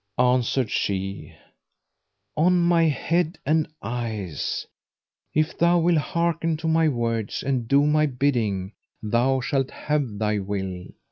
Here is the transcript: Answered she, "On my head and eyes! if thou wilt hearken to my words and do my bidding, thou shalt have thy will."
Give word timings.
Answered 0.17 0.71
she, 0.71 1.35
"On 2.35 2.59
my 2.59 2.85
head 2.85 3.37
and 3.45 3.69
eyes! 3.83 4.65
if 5.35 5.55
thou 5.55 5.77
wilt 5.77 5.99
hearken 5.99 6.57
to 6.57 6.67
my 6.67 6.87
words 6.87 7.43
and 7.43 7.67
do 7.67 7.85
my 7.85 8.07
bidding, 8.07 8.71
thou 9.03 9.41
shalt 9.41 9.69
have 9.69 10.17
thy 10.17 10.39
will." 10.39 10.85